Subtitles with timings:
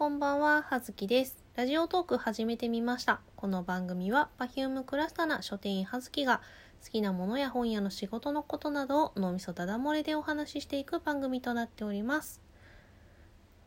[0.00, 1.44] こんばんは、はずきです。
[1.54, 3.20] ラジオトーク始めてみました。
[3.36, 6.40] この番組は Perfume クラスタな書店員はずきが
[6.82, 12.40] 好きなものや本屋の仕事のことなどを脳みそだだ漏れでお話ししていく番組となっております。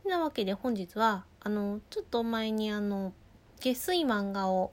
[0.08, 3.14] なわけで本日は、あの、ちょっと前にあの、
[3.60, 4.72] 下水漫画を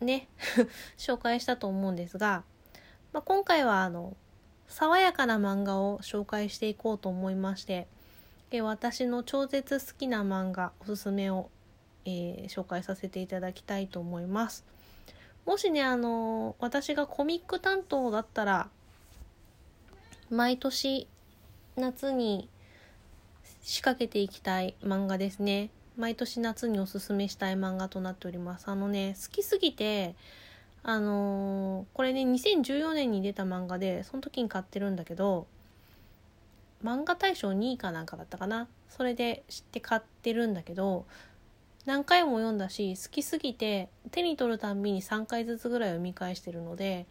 [0.00, 0.28] ね、
[0.96, 2.42] 紹介したと思うんですが、
[3.12, 4.16] まあ、今回はあの、
[4.66, 7.86] 爽やかな漫画を紹介していこうと思いまして、
[8.52, 11.50] え私の超絶好きな漫画おすすめを、
[12.04, 14.64] えー紹介させていただきたいと思います。
[15.46, 18.68] もしね、あの私がコミック担当だったら、
[20.30, 21.08] 毎年
[21.76, 22.48] 夏に
[23.62, 25.70] 仕掛けていきたい漫画ですね。
[25.96, 28.68] 毎年夏におすすめしたい漫画となっております。
[28.68, 30.14] あのね、好きすぎて、
[30.82, 35.46] あのーこれね、2014年に出た漫画で、その時に買ってるんだけど、
[36.84, 38.68] 漫画大賞2位かなんかだったかな。
[38.88, 41.06] それで知って買ってるんだけど、
[41.84, 47.06] 何回も読んだし、好きすぎて、手に取るたんびに3回ずつぐらい読み返してるので、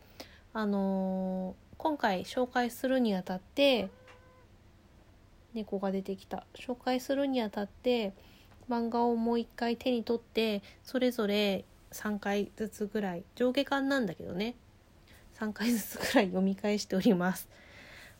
[0.54, 3.90] あのー今回紹介するにあたって、
[5.56, 6.46] 猫が出てきた。
[6.54, 8.14] 紹介するにあたって、
[8.70, 14.54] 漫画をもう一回手に取って、それぞれ3回ずつぐらい、上下巻なんだけどね、
[15.40, 17.50] 3回ずつぐらい読み返しております。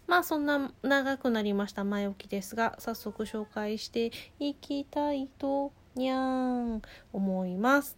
[0.08, 6.82] まあそんな長くなりました前置きですが、早速紹介していきたいと、にゃーん、
[7.14, 7.98] 思います。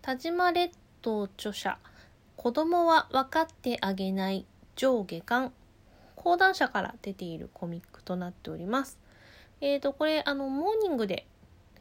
[0.00, 1.78] 田島列島著者、
[2.36, 5.52] 子供は分かってあげない上下巻、
[6.16, 8.98] 講談社から出ているコミックとなっております。
[9.60, 11.26] えーと、これ、あの、モーニングで、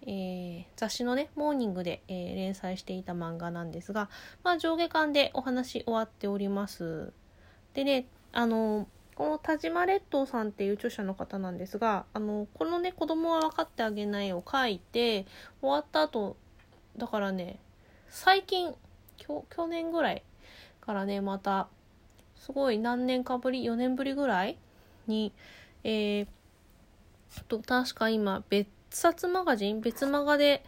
[0.03, 4.09] えー雑誌のね、モーニングで、えー連載していた漫画なんですが、
[4.44, 7.14] まあ上下巻でお話終わっております。
[7.73, 15.25] でね、あの、この田島列島さんっていう著者の方なんですが、あの、このね、子供は分かってあげないを書いて、
[15.61, 16.38] 終わった後、
[16.97, 17.59] だからね、
[18.09, 18.73] 最近、
[19.17, 20.23] 去年ぐらい
[20.81, 21.68] からね、また、
[22.35, 24.57] すごい何年かぶり、4年ぶりぐらい
[25.07, 25.31] に、
[25.84, 26.28] えー、
[27.47, 30.63] と、確か今、別冊マガジン、別マガで、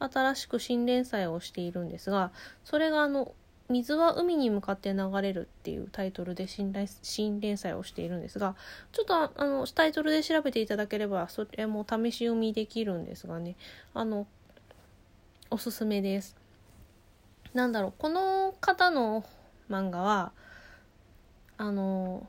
[0.00, 2.30] 新しく新連載をしているんですが、
[2.64, 3.34] それがあの、
[3.68, 8.56] 水は海に向かって流れるっていうタイトルで新連新連載をしているんですが、
[8.92, 13.56] ちょっとあの、タイトルで調べていただければ、それも試し読みできるんですがね、
[13.92, 14.26] あの、
[15.50, 16.36] おすすめです。
[17.52, 19.24] なんだろう、この方の
[19.68, 20.32] 漫画は、
[21.58, 22.26] あの、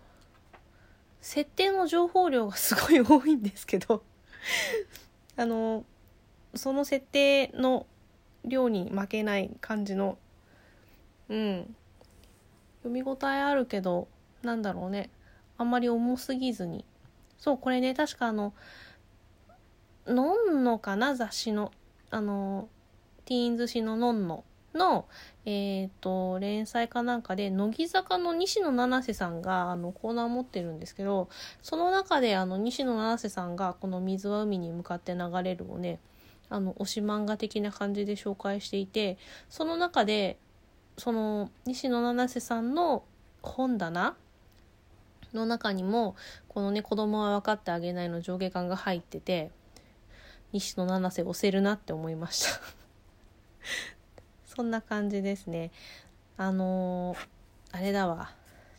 [1.22, 4.04] 設定の情報量がすごい多いんですけど、
[5.38, 5.86] あの、
[6.56, 7.86] その設定の
[8.44, 10.18] 量に負けない感じの
[11.30, 11.76] うん。
[12.84, 14.08] 読み応えあるけど、
[14.42, 15.10] なんだろうね。
[15.58, 16.86] あんまり重すぎずに。
[17.38, 18.54] そう、これね、確かあの、
[20.08, 21.72] のんのかな雑誌の、
[22.10, 22.68] あの、
[23.26, 25.08] ティーンズ誌ののんのの、
[25.46, 31.30] えっ、と、連載かなんかで、乃木坂の西野七瀬さんが、あの、コーナー持ってるんですけど、
[31.62, 36.00] その中で、あの、西野七瀬さんが、この水は海に向かって流れるをね、
[36.50, 39.18] あの、推し漫画的な感じで紹介していて、
[39.50, 40.38] その中で、
[41.00, 43.04] その西野七瀬さんの
[43.42, 44.16] 本棚
[45.34, 46.16] の中にも
[46.48, 49.52] このね子供は分かってあげないの上下巻が入ってて
[50.52, 52.60] 西野七瀬押せるなって思いました。
[54.56, 55.72] そんな感じですね。
[56.38, 57.28] あのー
[57.72, 58.32] あれだわ。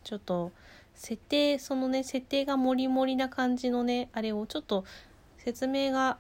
[0.03, 0.51] ちょっと
[0.95, 4.85] 設定そのね設定がモリモリな感じのねあれをちょっと
[5.39, 6.19] 説明が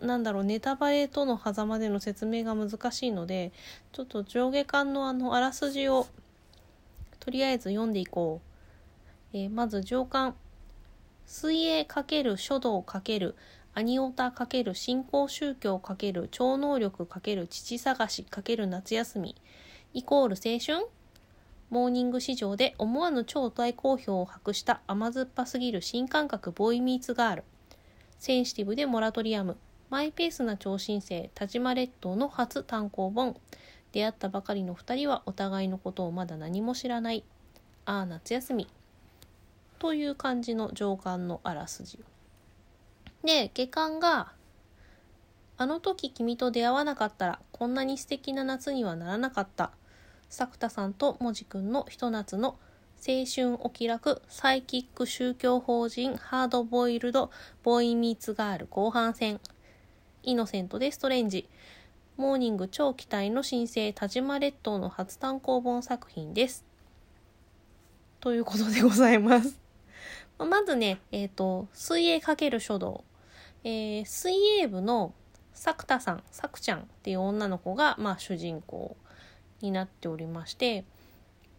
[0.00, 3.52] なんだろうネタバレとの狭間での説明が難しいので
[3.92, 6.06] ちょっと上下巻のあのあらすじを
[7.20, 8.40] とりあえず読んでいこ
[9.32, 9.36] う。
[9.36, 10.34] えーまず上巻。
[11.26, 13.34] 水泳×書道×
[13.74, 19.34] アニオタ×新興宗教×超能力×父探し×夏休み
[19.94, 20.86] イコール青春
[21.70, 27.44] モーニング市場で思わぬ超大好評を博した甘酸っぱすぎる新感覚ボーイミーツガール。
[28.18, 29.56] センシティブでモラトリアム。
[29.90, 33.36] マイペースな超新星、田島列島の初単行本。
[33.92, 37.22] 出会ったばかりの二人はお互いのことをまだ何も知らない。
[37.84, 38.66] ああ、夏休み。
[39.78, 41.98] という感じの上巻のあらすじ。
[43.22, 44.32] で、下巻が、
[45.56, 49.70] あの時君と出会わなかったら、こんなに素敵な夏にはならなかった。
[50.28, 52.58] 作田さんともじくんのひと夏の
[53.06, 57.30] 青春お気楽サイキック宗教法人ハードボイルド
[57.62, 59.40] ボーイミーツガール後半戦
[60.24, 61.48] イノセントでストレンジ
[62.16, 66.64] モーニング超期待の新星田島列島の初単行本作品です。
[68.20, 69.58] ということでございます。
[70.38, 73.04] まずね、えっ、ー、と、水泳かける書道。
[73.64, 75.12] えー、水泳部の
[75.52, 78.96] さくたさん、さくちゃんっていう女の子が、まあ、主人公
[79.60, 80.84] になっておりまして、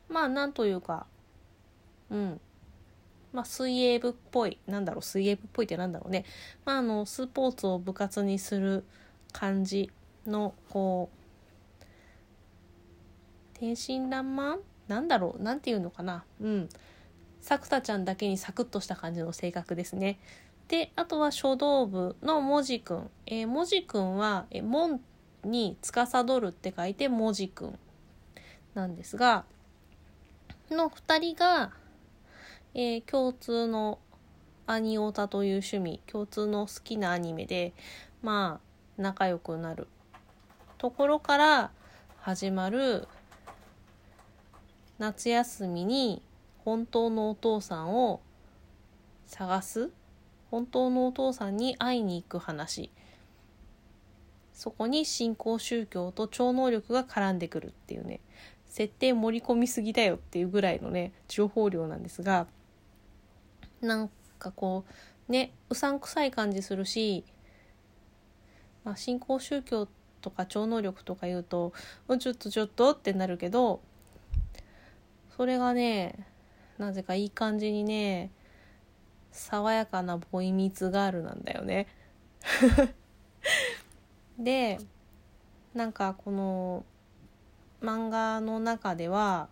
[0.08, 1.06] まあ、なんというか、
[2.10, 2.42] うん。
[3.36, 6.26] まあ、水泳部っぽい、なんだろう、水泳部っぽいってなんだろうね。
[6.64, 8.86] まあ、あの、スポーツを部活にする
[9.34, 9.92] 感じ
[10.26, 11.16] の、こう、
[13.60, 14.60] 天真爛漫？
[14.88, 16.24] なんだろう、なんていうのかな？
[16.42, 16.70] うん。
[17.42, 20.18] さくたちゃんだけにサクッとした感じの性格ですね。
[20.68, 23.10] で、あとは書道部の文字くん。
[23.26, 25.02] えー、文字くんは、え門
[25.44, 27.80] に司るって書いて文字くん
[28.74, 29.46] なんですが、
[30.72, 31.72] の2人が、
[32.78, 34.00] えー、共通の
[34.68, 37.74] アニオタという趣味、共通の好きなアニメで、
[38.22, 39.88] まあ、仲良くなる
[40.78, 41.72] ところから
[42.20, 43.08] 始まる
[44.98, 46.22] 夏休みに
[46.66, 48.20] 本当のお父さんを
[49.26, 49.90] 探す
[50.52, 52.92] 本当のお父さんに会いに行く話。
[54.52, 58.20] そこに新興宗教と超能力が絡んでくるっていうね。
[58.68, 62.48] 設定盛り込みすぎだよっていうぐらいのね情報量なんですが
[63.86, 64.10] なん
[64.40, 64.86] かこ
[65.30, 67.24] うねうさんくさい感じするし、
[68.84, 69.88] まあ、新興宗教
[70.22, 71.74] とか超能力とか言うと
[72.08, 73.82] うんちょっとちょっとってなるけど
[75.36, 76.28] それがね
[76.78, 78.32] なぜかいい感じにね
[79.32, 81.88] 爽やかなボイミツガールなんだよね。
[84.40, 84.80] で
[85.74, 86.86] なんかこの
[87.82, 89.50] 漫画の中では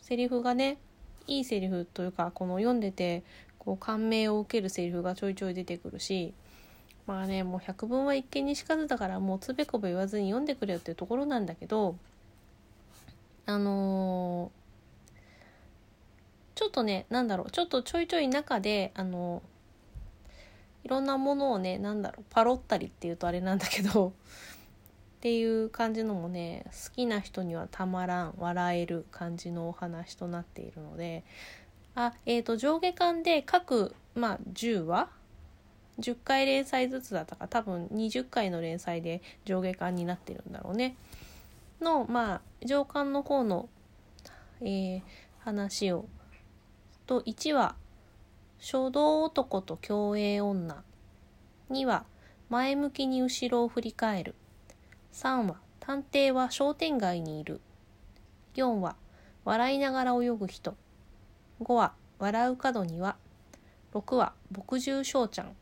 [0.00, 0.78] セリフがね
[1.30, 3.22] いいセリフというかこの読んでて
[3.58, 6.34] こう感銘を受けるセリフがちょいちょい出てくるし
[7.06, 11.96] まあねもう百聞は一見にしかずだからもうつべこべ言わずに読んでくれよっていうところなんだけど
[13.46, 24.12] あのー、ちょっとねなんだろうちょっとちょいちょい中であのー、いろんなものをねなんだろうパロったりっていうとあれなんだけど
[25.20, 31.24] っていう感じのもね好きな人にはたまらん笑える感じのお話となっているので
[31.94, 35.08] あえーと、上下巻で各、まあ、10話
[35.98, 40.96] ？10回連載ずつだったか多分20回の連載で上下巻になってるんだろうね。
[41.80, 43.68] の、まあ、上巻の方の、
[44.62, 45.02] えー、
[45.40, 46.06] 話を。
[47.06, 47.74] と、1話、
[48.58, 50.82] 書道男と競泳女。
[51.70, 52.04] 2話、
[52.48, 54.34] 前向きに後ろを振り返る。
[55.12, 57.60] 3話、探偵は商店街にいる。
[58.54, 58.96] 4話、
[59.44, 60.76] 笑いながら泳ぐ人。
[61.60, 63.16] 5話、笑う角には。
[63.92, 65.56] 6話、牧獣翔ちゃん。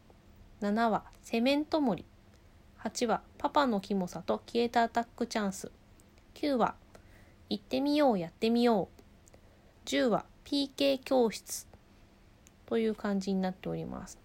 [0.60, 2.04] 7話、セメント森。
[2.82, 5.70] 8話、パパのキモさと消えたアタックチャンス。
[6.38, 6.76] 9話
[7.50, 9.02] 「行ってみようやってみよう」
[9.86, 11.66] 10話「PK 教室」
[12.66, 14.18] という感じになっております。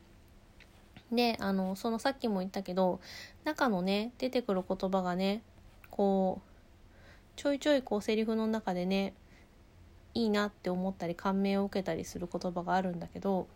[1.14, 3.00] であのそのさっきも言ったけど
[3.44, 5.42] 中のね出てくる言葉がね
[5.90, 6.54] こう
[7.36, 9.14] ちょいちょいこうセリフの中でね
[10.14, 13.48] いいなって思ったり感銘を受けたりする言葉があるんだけど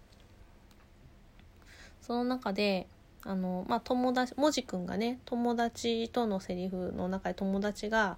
[2.01, 2.87] その中で
[3.23, 8.17] あのまあ友達もじくんがね友達とのセリフの中で友達が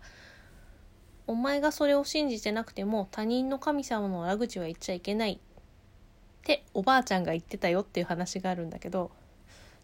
[1.28, 5.38] お前がそれを信じてなくても他人の神様の悪口は言っちゃいけないっ
[6.44, 9.12] ておばあちゃんが言ってたよっていう話があるんだけど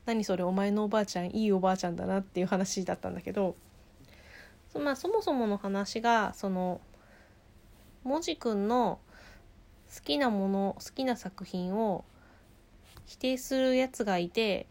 [0.06, 3.56] 何それお前のおばあちゃんいいおばあちゃんだなっていう話だったんだけど
[4.72, 6.80] そ,、まあ、そもそもの話がその
[8.04, 9.00] もじくんの
[9.94, 12.04] 好きなもの好きな作品を
[13.06, 14.68] 否定するやつがいて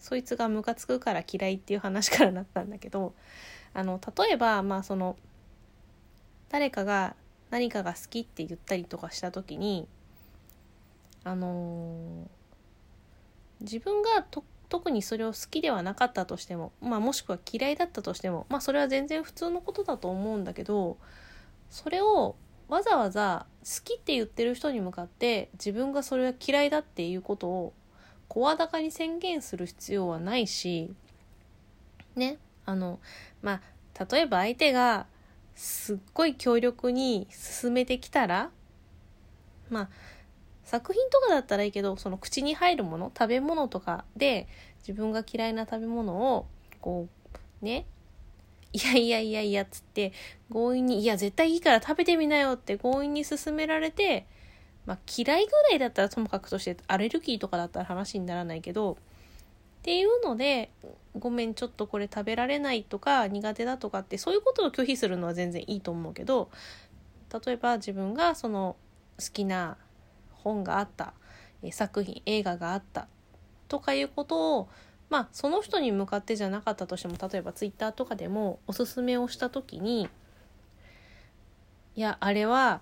[0.00, 3.14] そいつがムカつくから嫌いっていう話からなったんだけど
[3.74, 5.16] あの例えばまあその
[6.48, 7.14] 誰かが
[7.50, 9.86] 何かが好きって言ったりとかした時に
[11.24, 14.22] あのー、自分が
[14.68, 20.98] 特にそれを好きではなかったとしても、まあ、もしくは嫌いだったとしても、まあ、それは全然普通のことだと思うんだけど
[21.70, 22.36] それを
[22.68, 27.72] わざわざ好きって言ってる人に向かって自分がそれは嫌いだっていうことを
[28.28, 30.92] 声高に宣言する必要はないし
[32.14, 33.00] ねあの
[33.40, 33.62] ま
[33.98, 35.06] あ例えば相手が
[35.54, 38.50] すっごい強力に進めてきたら
[39.70, 39.88] まあ
[40.68, 44.46] 作品とかだったらいいけどその口に入るもの食べ物とかで
[44.80, 46.46] 自分が嫌いな食べ物を
[46.82, 47.08] こ
[47.62, 47.86] うね
[48.74, 50.12] いやいやいやいやっつって
[50.52, 54.26] 強引にいや絶対いいから食べてみなよって強引に勧められて
[54.84, 60.70] まあ嫌いぐらいだったらともかくとしてアレルギーとかだったら話にならないけどっていうので
[61.18, 66.50] ごめんちょっとこれ食べられないとか苦手だとかってそういうことを拒否するのは全然いいと思うけど
[67.46, 68.76] 例えば自分がその
[69.18, 69.78] 好きな
[70.48, 71.12] 本があった
[71.72, 73.08] 作品映画があった
[73.68, 74.68] とかいうことを
[75.10, 80.08] まあその人に向かってじゃなかったとしても例えばツイッターとかでもおすすめをした時に
[81.96, 82.80] いやあれは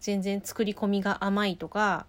[0.00, 2.06] 全然作り込みが甘いとか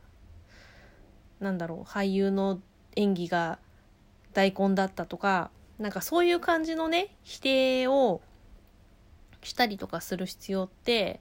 [1.39, 2.59] なんだろう俳優の
[2.95, 3.59] 演技が
[4.33, 8.21] 大根だったとかなんかそういう感じのね否定を
[9.41, 11.19] したりとかする必要って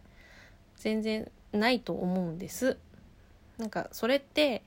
[0.77, 2.79] 全然ないと思うんです。
[3.59, 4.63] なんかそれって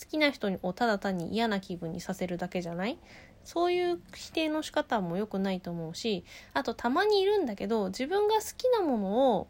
[0.00, 2.98] 好きな人をただ単に嫌な気分にさせるだけじゃない？
[3.44, 9.48] そういう否定の仕方も良くないと思うしあとたまにいるんだけど自分が好きなものを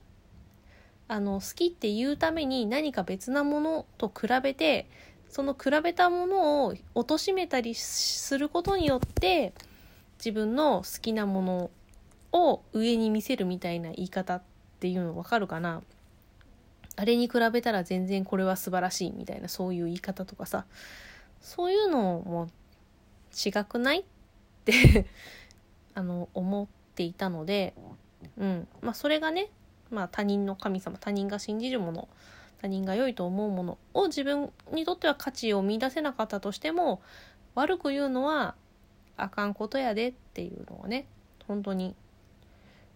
[1.08, 4.88] あの好きって言うために何か別なものと比べて
[5.28, 9.52] その比べたものを貶めたりすることによって
[10.18, 11.70] 自分の好きなもの
[12.32, 14.42] を上に見せるみたいな言い方っ
[14.78, 15.82] ていうの分かるかな？
[17.00, 20.66] あれに比べたら全然これは素晴らしいみたいなそういう言い方とかさ
[21.40, 22.48] そういうのも
[23.34, 24.04] 違くないっ
[24.66, 25.06] て
[25.94, 27.72] あの思っていたので、
[28.36, 28.68] うん。
[28.82, 29.48] まあ、それがね、
[29.90, 32.08] まあ、他人の神様他人が信じるもの
[32.60, 37.00] 他人が良いと思うものを自分にとっては価値を見出せなかったとしても
[37.54, 38.54] 悪く言うのは
[39.16, 41.06] あかんことやでっていうのはね
[41.48, 41.94] 本当に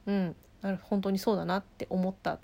[0.05, 0.37] うん。
[0.83, 2.39] 本当にそうだなって思った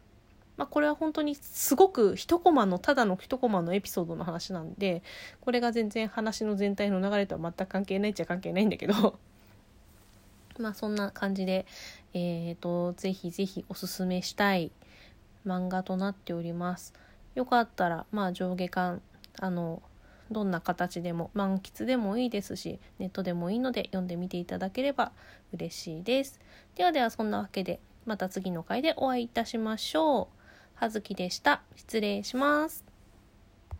[0.57, 5.02] まあ、これは本当にすごく一コマのただの一コマのエピソードの話なんで
[5.40, 9.19] これが全然話の全体の流れとは全く関係ないっちゃ関係ないんだけど
[10.61, 11.64] まあそんな感じで
[12.12, 12.19] え
[12.52, 14.71] っ、ー、とぜひぜひおすすめしたい
[15.47, 16.92] 漫画となっております。
[17.35, 19.00] よかったらまあ上下巻
[19.38, 19.83] あの
[20.30, 25.12] どんな形でも満喫でもいいですしネットでもいいので読んでみていただければ
[25.52, 26.38] 嬉しいです。
[26.75, 30.39] ではではそんなわけでまた次の回でお会いいたしましょう。
[30.80, 31.60] はずきでした。
[31.76, 32.89] 失礼します。